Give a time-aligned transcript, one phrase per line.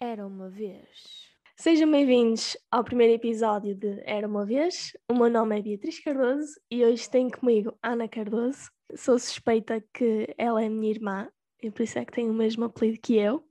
[0.00, 1.26] Era uma vez.
[1.56, 4.96] Sejam bem-vindos ao primeiro episódio de Era uma vez.
[5.10, 8.70] O meu nome é Beatriz Cardoso e hoje tenho comigo Ana Cardoso.
[8.94, 11.28] Sou suspeita que ela é minha irmã
[11.60, 13.44] e por isso é que tem o mesmo apelido que eu.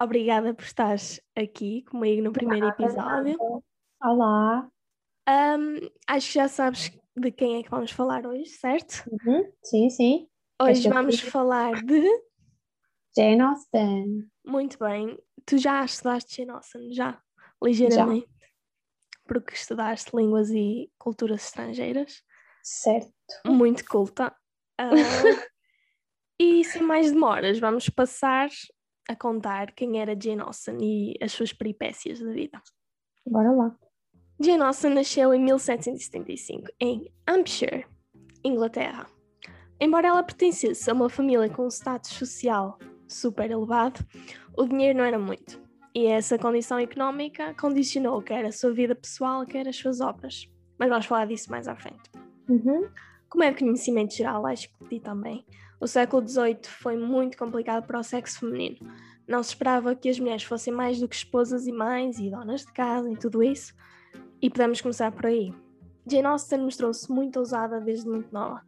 [0.00, 3.36] Obrigada por estares aqui comigo no primeiro episódio.
[4.00, 4.70] Olá.
[5.28, 9.10] Um, acho que já sabes de quem é que vamos falar hoje, certo?
[9.10, 10.28] Uhum, Sim, sim.
[10.62, 12.00] Hoje Esta vamos falar de.
[13.16, 14.28] Jane Austen.
[14.46, 15.18] Muito bem.
[15.46, 16.92] Tu já estudaste Jane Austen?
[16.92, 17.20] Já?
[17.62, 18.28] Ligeiramente.
[19.26, 22.22] Porque estudaste línguas e culturas estrangeiras.
[22.62, 23.12] Certo.
[23.46, 24.34] Muito culta.
[24.78, 24.90] Ah,
[26.40, 28.48] e sem mais demoras, vamos passar
[29.08, 32.62] a contar quem era Jane Austen e as suas peripécias da vida.
[33.26, 33.78] Bora lá.
[34.40, 37.86] Jane Austen nasceu em 1775 em Hampshire,
[38.42, 39.06] Inglaterra.
[39.78, 42.78] Embora ela pertencesse a uma família com um status social
[43.14, 44.04] super elevado,
[44.56, 45.60] o dinheiro não era muito.
[45.94, 50.48] E essa condição económica condicionou quer a sua vida pessoal, quer as suas obras.
[50.78, 52.10] Mas vamos falar disso mais à frente.
[52.48, 52.88] Uhum.
[53.28, 55.44] Como é de conhecimento geral, acho que ti também,
[55.80, 58.78] o século XVIII foi muito complicado para o sexo feminino.
[59.26, 62.64] Não se esperava que as mulheres fossem mais do que esposas e mães e donas
[62.64, 63.74] de casa e tudo isso.
[64.40, 65.52] E podemos começar por aí.
[66.06, 68.62] Jane Austen mostrou-se muito ousada desde muito nova.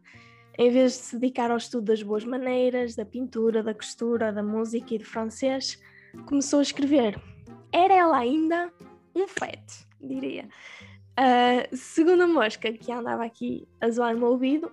[0.57, 4.41] Em vez de se dedicar ao estudo das boas maneiras, da pintura, da costura, da
[4.41, 5.79] música e do francês,
[6.25, 7.21] começou a escrever.
[7.71, 8.73] Era ela ainda
[9.15, 10.49] um feto, diria.
[11.15, 14.71] Ah, segundo a mosca que andava aqui a zoar no ouvido,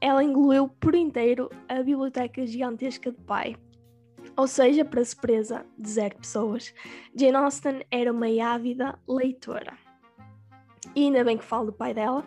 [0.00, 3.56] ela engoliu por inteiro a biblioteca gigantesca do pai.
[4.36, 6.72] Ou seja, para surpresa de zero pessoas,
[7.14, 9.76] Jane Austen era uma ávida leitora.
[10.94, 12.24] E ainda bem que falo do pai dela,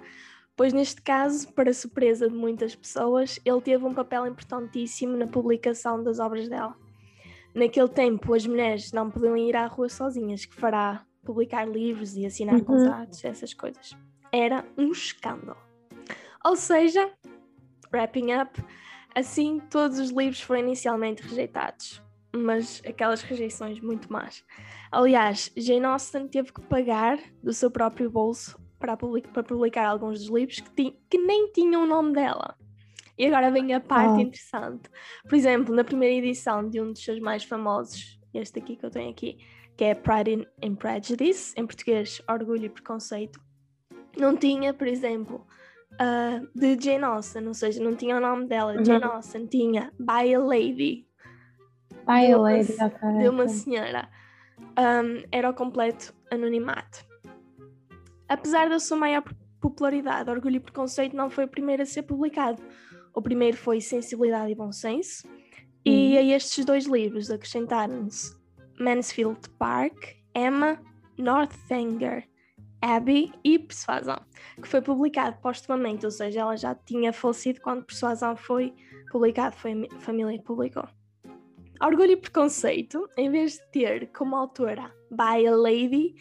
[0.61, 6.03] pois neste caso, para surpresa de muitas pessoas, ele teve um papel importantíssimo na publicação
[6.03, 6.77] das obras dela.
[7.51, 12.27] Naquele tempo, as mulheres não podiam ir à rua sozinhas, que fará publicar livros e
[12.27, 12.63] assinar Uhum.
[12.63, 13.97] contratos, essas coisas.
[14.31, 15.57] Era um escândalo.
[16.45, 17.11] Ou seja,
[17.91, 18.63] wrapping up,
[19.15, 22.03] assim todos os livros foram inicialmente rejeitados,
[22.35, 24.45] mas aquelas rejeições muito más.
[24.91, 30.19] Aliás, Jane Austen teve que pagar do seu próprio bolso para, public- para publicar alguns
[30.19, 32.55] dos livros que, ti- que nem tinham o nome dela.
[33.17, 34.21] E agora vem a parte Ah.
[34.21, 34.89] interessante.
[35.29, 38.89] Por exemplo, na primeira edição de um dos seus mais famosos, este aqui que eu
[38.89, 39.37] tenho aqui,
[39.77, 43.39] que é Pride and Prejudice, em português Orgulho e Preconceito,
[44.17, 45.45] não tinha, por exemplo,
[45.99, 48.83] ah, de Jane Austen, ou seja, não tinha o nome dela, Uhum.
[48.83, 51.05] Jane Austen, tinha By a Lady,
[51.91, 53.17] De a uma lady, ok.
[53.19, 54.09] de uma senhora.
[54.77, 57.05] Um, era o completo anonimato.
[58.31, 59.21] Apesar da sua maior
[59.59, 62.63] popularidade, Orgulho e Preconceito não foi o primeiro a ser publicado.
[63.13, 65.27] O primeiro foi Sensibilidade e Bom Senso,
[65.85, 66.17] e Uhum.
[66.17, 68.33] a estes dois livros acrescentaram-se
[68.79, 70.81] Mansfield Park, Emma,
[71.17, 72.25] Northanger
[72.81, 74.21] Abbey e Persuasão,
[74.61, 78.73] que foi publicado postumamente, ou seja, ela já tinha falecido quando Persuasão foi
[79.11, 80.87] publicado, foi a família que publicou.
[81.83, 86.15] Orgulho e Preconceito, em vez de ter como autora By a Lady,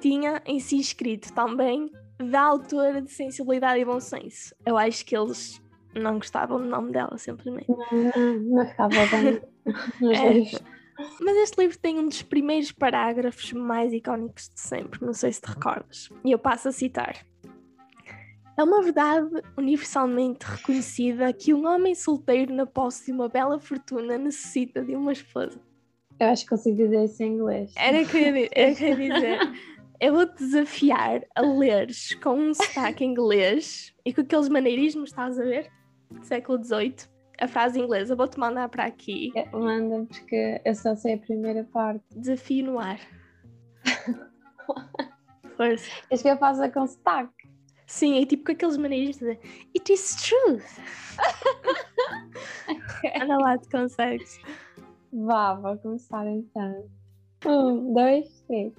[0.00, 4.54] tinha em si escrito também da autora de Sensibilidade e Bom Senso.
[4.64, 5.60] Eu acho que eles
[5.94, 7.68] não gostavam do nome dela, simplesmente.
[7.68, 9.40] Não, não ficava bem
[10.14, 10.76] É.
[11.20, 15.42] Mas este livro tem um dos primeiros parágrafos mais icónicos de sempre, não sei se
[15.42, 16.08] te recordas.
[16.24, 17.16] E eu passo a citar.
[18.56, 19.28] É uma verdade
[19.58, 25.12] universalmente reconhecida que um homem solteiro na posse de uma bela fortuna necessita de uma
[25.12, 25.60] esposa.
[26.18, 27.74] Eu acho que consigo dizer isso em inglês.
[27.76, 29.38] Era o que eu ia dizer.
[30.00, 35.44] Eu vou-te desafiar a leres com um sotaque inglês e com aqueles maneirismos, estás a
[35.44, 35.70] ver?
[36.22, 36.96] Século XVIII.
[37.40, 39.30] A frase inglesa, vou-te mandar para aqui.
[39.34, 42.04] É, Manda, porque eu só sei a primeira parte.
[42.14, 42.98] Desafio no ar.
[45.56, 45.90] Força.
[46.12, 47.48] Acho que eu faço com sotaque.
[47.86, 49.38] Sim, é tipo com aqueles maneirismos de
[49.76, 50.80] It is truth.
[53.22, 54.38] Anda lá, tu consegues.
[55.12, 56.88] Vá, vou começar então.
[57.46, 58.74] Um, dois, três.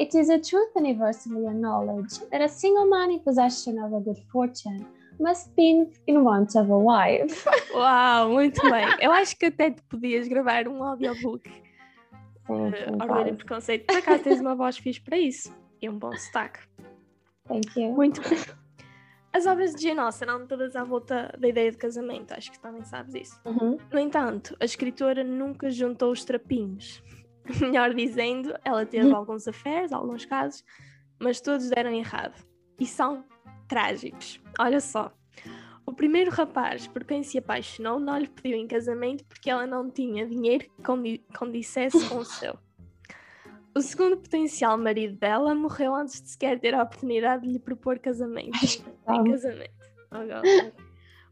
[0.00, 4.18] It is a truth universally acknowledged that a single man in possession of a good
[4.32, 4.84] fortune
[5.20, 7.46] must be in want of a wife.
[7.74, 8.86] Uau, muito bem.
[9.00, 11.48] Eu acho que até te podias gravar um audiobook.
[11.48, 13.32] Sim, Orgulho e pode.
[13.34, 13.86] Preconceito.
[13.86, 15.54] Por acaso tens uma voz fixe para isso.
[15.80, 16.60] E um bom sotaque.
[17.46, 17.92] Thank you.
[17.92, 18.38] Muito bem.
[19.32, 22.58] As obras de Jane Austen eram todas à volta da ideia de casamento, acho que
[22.60, 23.40] também sabes isso.
[23.44, 23.78] Uhum.
[23.92, 27.02] No entanto, a escritora nunca juntou os trapinhos.
[27.60, 29.16] Melhor dizendo, ela teve Uhum.
[29.16, 30.64] alguns affairs, alguns casos,
[31.20, 32.34] mas todos deram errado.
[32.80, 33.24] E são
[33.68, 34.40] trágicos.
[34.58, 35.12] Olha só.
[35.86, 39.90] O primeiro rapaz por quem se apaixonou não lhe pediu em casamento porque ela não
[39.90, 42.58] tinha dinheiro que condi- condissesse com o seu.
[43.76, 47.98] O segundo potencial marido dela morreu antes de sequer ter a oportunidade de lhe propor
[47.98, 48.56] casamento.
[49.10, 49.74] em casamento.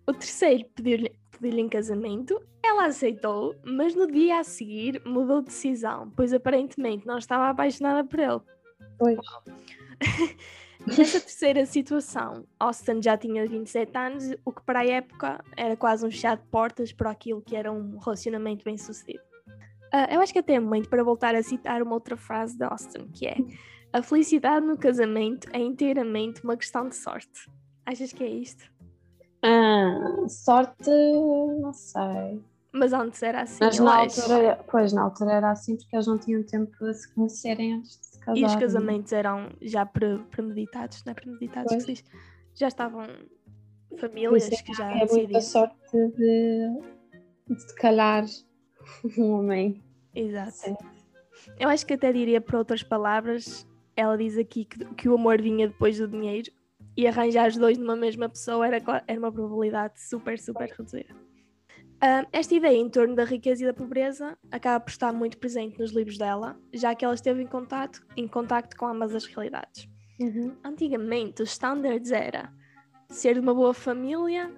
[0.06, 5.46] O terceiro pediu-lhe pediu em casamento, ela aceitou, mas no dia a seguir mudou de
[5.46, 8.40] decisão, pois aparentemente não estava apaixonada por ele.
[8.96, 9.18] Pois.
[10.86, 16.06] Nessa terceira situação, Austin já tinha 27 anos, o que para a época era quase
[16.06, 19.22] um chá de portas para aquilo que era um relacionamento bem sucedido.
[19.94, 22.64] Uh, eu acho que até é momento para voltar a citar uma outra frase de
[22.64, 23.36] Austin, que é
[23.92, 27.48] a felicidade no casamento é inteiramente uma questão de sorte.
[27.84, 28.72] Achas que é isto?
[29.42, 30.90] Ah, sorte,
[31.60, 32.42] não sei.
[32.72, 33.64] Mas antes era assim.
[33.64, 37.12] Mas na altura, pois, na altura era assim porque eles não tinham tempo de se
[37.12, 38.38] conhecerem antes de se casar.
[38.38, 42.02] E os casamentos eram já pre premeditados, não é premeditados que
[42.54, 43.06] Já estavam
[43.98, 45.76] famílias é, que já É muita sorte
[46.16, 46.80] de,
[47.50, 48.24] de calhar
[49.18, 49.82] um homem.
[50.14, 50.52] Exato.
[50.52, 50.76] Sim.
[51.58, 53.66] Eu acho que até diria por outras palavras,
[53.96, 56.50] ela diz aqui que, que o amor vinha depois do dinheiro
[56.96, 61.14] e arranjar os dois numa mesma pessoa era, era uma probabilidade super, super reduzida.
[62.02, 65.78] Uh, esta ideia em torno da riqueza e da pobreza acaba por estar muito presente
[65.78, 69.88] nos livros dela, já que ela esteve em contato, em contato com ambas as realidades.
[70.20, 70.56] Uhum.
[70.64, 72.52] Antigamente, os standards era
[73.08, 74.52] ser de uma boa família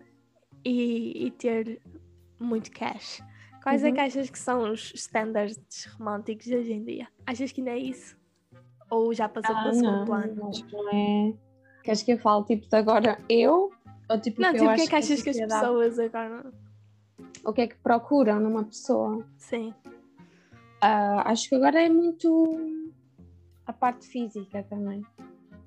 [0.65, 1.83] e, e ter
[2.41, 3.23] muito cash.
[3.63, 3.89] Quais uhum.
[3.89, 7.09] é que achas que são os standards românticos de hoje em dia?
[7.27, 8.17] Achas que ainda é isso?
[8.91, 10.49] Ou já passou ah, para o segundo plano?
[10.49, 11.35] Acho que não é.
[11.85, 13.71] Queres que eu fale tipo de agora eu?
[14.09, 16.53] Ou tipo não, que tipo, o que é que achas que as pessoas agora.
[17.45, 19.25] O que é que procuram numa pessoa?
[19.37, 19.75] Sim.
[20.83, 22.91] Uh, acho que agora é muito
[23.67, 25.05] a parte física também.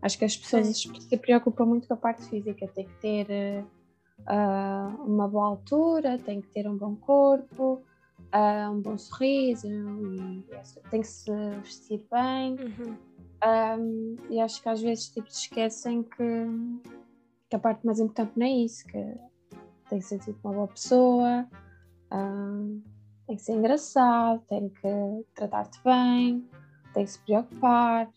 [0.02, 1.00] Acho que as pessoas Sim.
[1.00, 2.68] se preocupam muito com a parte física.
[2.68, 3.64] Tem que ter
[4.22, 7.84] uh, uma boa altura, tem que ter um bom corpo,
[8.34, 10.44] uh, um bom sorriso, e
[10.90, 11.32] tem que se
[11.62, 12.56] vestir bem.
[12.56, 12.98] Uhum.
[13.46, 16.48] Um, e acho que às vezes tipo, esquecem que,
[17.50, 19.16] que a parte mais importante não é isso, que
[19.90, 21.48] tem que ser tipo, uma boa pessoa,
[22.12, 22.82] um,
[23.28, 26.48] tem que ser engraçado, tem que tratar-te bem,
[26.94, 28.10] tem que se preocupar.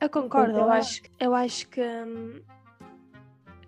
[0.00, 2.42] Eu concordo, eu acho, eu acho que hum,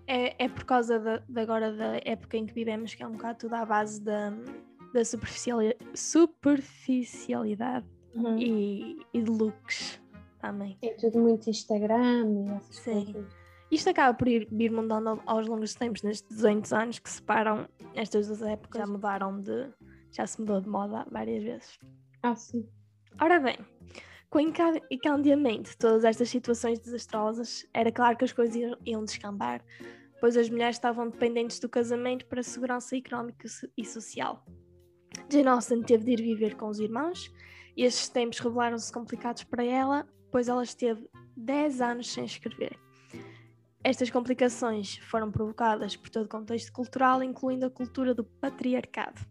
[0.05, 3.11] é, é por causa de, de, agora da época em que vivemos que é um
[3.13, 4.31] bocado tudo à base da,
[4.93, 8.37] da superficialidade, superficialidade uhum.
[8.37, 9.58] e, e de looks
[10.39, 10.77] também.
[10.81, 13.13] É tudo muito Instagram e essas Sim.
[13.13, 13.39] Coisas.
[13.71, 18.27] Isto acaba por ir, ir mudando aos longos tempos, nestes 200 anos que separam estas
[18.27, 19.69] duas épocas, já mudaram de.
[20.11, 21.79] já se mudou de moda várias vezes.
[22.23, 22.67] Ah, sim.
[23.21, 23.57] Ora bem,
[24.29, 28.55] com o encandeamento de todas estas situações desastrosas, era claro que as coisas
[28.85, 29.63] iam descambar,
[30.19, 33.47] pois as mulheres estavam dependentes do casamento para segurança económica
[33.77, 34.43] e social.
[35.31, 37.31] Jane Austen teve de ir viver com os irmãos,
[37.75, 42.77] e estes tempos revelaram-se complicados para ela, pois ela esteve 10 anos sem escrever.
[43.83, 49.21] Estas complicações foram provocadas por todo o contexto cultural, incluindo a cultura do patriarcado.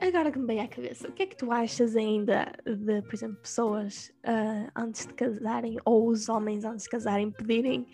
[0.00, 3.14] Agora que me vem à cabeça, o que é que tu achas ainda de, por
[3.14, 7.86] exemplo, pessoas uh, antes de casarem ou os homens antes de casarem pedirem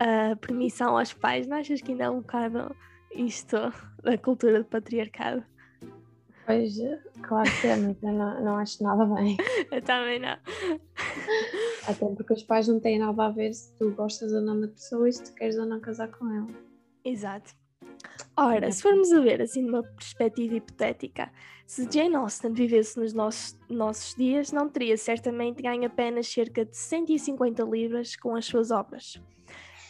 [0.00, 1.46] uh, permissão aos pais?
[1.46, 2.74] Não achas que ainda é um bocado
[3.14, 3.56] isto
[4.02, 5.44] da cultura do patriarcado?
[6.46, 6.74] Pois,
[7.22, 9.36] claro que é, mas eu não, não acho nada bem.
[9.72, 10.36] eu também não.
[11.86, 14.68] Até porque os pais não têm nada a ver se tu gostas ou não da
[14.68, 16.48] pessoa e se tu queres ou não casar com ela.
[17.04, 17.52] Exato.
[18.36, 21.30] Ora, se formos a ver assim numa perspectiva hipotética,
[21.66, 26.76] se Jane Austen vivesse nos nossos, nossos dias, não teria certamente ganho apenas cerca de
[26.76, 29.20] 150 libras com as suas obras.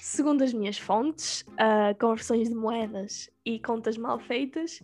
[0.00, 4.80] Segundo as minhas fontes, uh, conversões de moedas e contas mal feitas,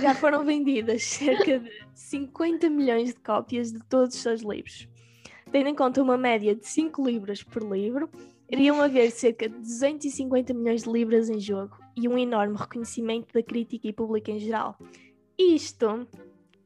[0.00, 4.88] já foram vendidas cerca de 50 milhões de cópias de todos os seus livros.
[5.52, 8.08] Tendo em conta uma média de 5 libras por livro,
[8.48, 13.42] iriam haver cerca de 250 milhões de libras em jogo e um enorme reconhecimento da
[13.42, 14.76] crítica e público em geral.
[15.36, 16.06] Isto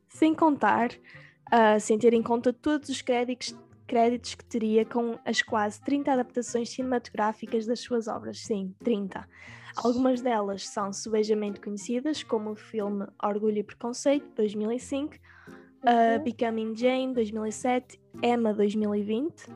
[0.07, 5.41] sem contar, uh, sem ter em conta todos os créditos, créditos que teria com as
[5.41, 8.41] quase 30 adaptações cinematográficas das suas obras.
[8.41, 9.26] Sim, 30.
[9.76, 15.17] Algumas delas são subejamente conhecidas, como o filme Orgulho e Preconceito, 2005,
[15.85, 19.47] uh, Becoming Jane, 2007, Emma, 2020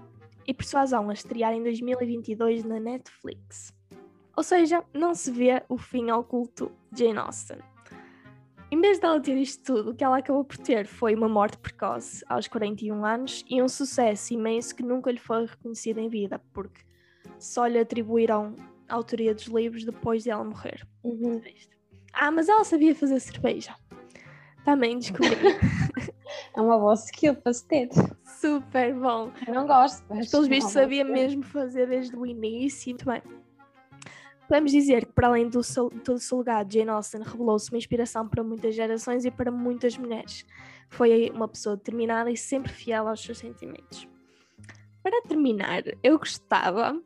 [0.47, 3.75] e Persuasão, a estrear em 2022 na Netflix.
[4.37, 7.58] Ou seja, não se vê o fim ao culto de Jane Austen.
[8.70, 11.56] Em vez dela ter isto tudo, o que ela acabou por ter foi uma morte
[11.56, 16.38] precoce aos 41 anos e um sucesso imenso que nunca lhe foi reconhecido em vida,
[16.52, 16.82] porque
[17.38, 18.54] só lhe atribuíram
[18.87, 20.87] a autoria dos livros depois de ela morrer.
[21.02, 21.40] Uhum.
[22.12, 23.75] Ah, mas ela sabia fazer cerveja.
[24.64, 25.30] Também descobri.
[26.57, 27.88] é uma boa skill para se ter.
[28.40, 29.33] super bom.
[29.47, 30.04] Eu não gosto.
[30.09, 32.90] Mas pelos vistos sabia mesmo fazer desde o início.
[32.90, 33.23] Muito bem.
[34.49, 38.26] Podemos dizer que, para além do seu, do seu legado, Jane Austen revelou-se uma inspiração
[38.26, 40.47] para muitas gerações e para muitas mulheres.
[40.88, 44.09] Foi uma pessoa determinada e sempre fiel aos seus sentimentos.
[45.02, 46.99] Para terminar, eu gostava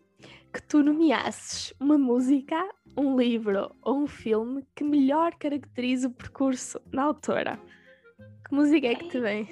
[0.53, 2.57] que tu nomeasses uma música,
[2.97, 7.59] um livro ou um filme que melhor caracterize o percurso da autora.
[8.53, 9.49] Que música é que te vem?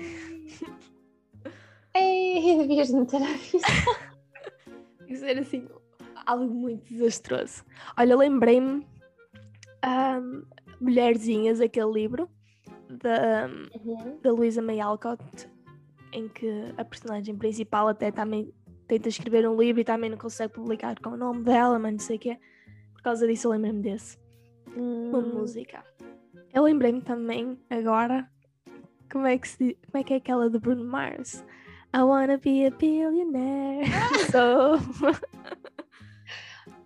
[1.95, 3.99] Ei, devias me ter avisado.
[5.09, 5.67] Ser assim,
[6.27, 7.65] algo muito desastroso.
[7.99, 8.87] Olha, lembrei-me
[9.87, 10.43] um,
[10.83, 12.29] Mulherzinhas, aquele livro
[12.91, 14.19] da, uhum.
[14.21, 15.49] da Louisa May Alcott,
[16.13, 18.53] em que a personagem principal até também
[18.87, 22.01] tenta escrever um livro e também não consegue publicar com o nome dela, mas não
[22.01, 22.39] sei o quê.
[22.93, 24.19] Por causa disso eu lembro-me desse.
[24.77, 25.09] Hum.
[25.09, 25.83] Uma música.
[26.53, 28.29] Eu lembrei-me também agora
[29.11, 31.45] como é que se como é que é aquela do Bruno Mars?
[31.95, 33.85] I wanna be a billionaire.
[34.31, 34.79] so...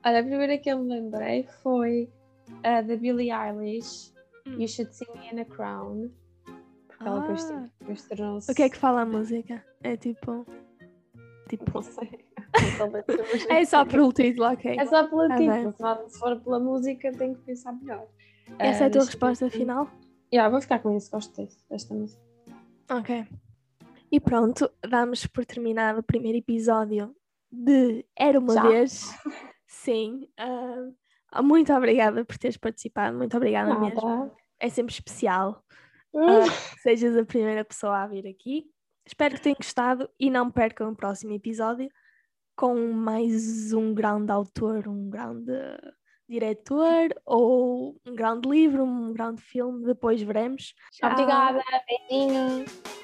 [0.06, 2.10] Olha, a primeira que eu me lembrei foi
[2.62, 4.12] a da Billie Eilish,
[4.46, 4.52] hum.
[4.60, 6.10] You Should See Me in a Crown.
[6.86, 7.68] Porque ela depois, Ah.
[8.08, 8.50] tornou-se.
[8.52, 9.64] O que é que fala a música?
[9.82, 10.46] É tipo.
[11.48, 11.72] Tipo.
[11.74, 12.24] Não sei.
[13.50, 14.76] É só pelo título, ok.
[14.78, 15.74] É só pelo Tá título.
[16.08, 18.06] Se for- pela música, tenho que pensar melhor.
[18.60, 19.58] Essa é Ah, a tua deixa-me resposta ver.
[19.58, 19.88] final?
[20.34, 22.20] Yeah, vou ficar com isso, gosto desta música.
[22.90, 23.24] Ok.
[24.10, 27.14] E pronto, damos por terminado o primeiro episódio
[27.52, 28.62] de Era uma Já?
[28.62, 29.14] vez.
[29.68, 30.28] Sim.
[30.36, 34.00] ah, muito obrigada por teres participado, muito obrigada mesmo.
[34.00, 34.32] Nada.
[34.58, 35.64] É sempre especial
[36.12, 36.26] Hum.
[36.26, 36.50] ah,
[36.82, 38.64] sejas a primeira pessoa a vir aqui.
[39.06, 41.88] Espero que tenham gostado e não percam o próximo episódio
[42.56, 45.52] com mais um grande autor, um grande
[46.28, 49.84] diretor ou um grande livro, um grande filme.
[49.84, 50.74] Depois veremos.
[50.92, 51.10] Tchau.
[51.10, 53.03] Obrigada, beijinhos.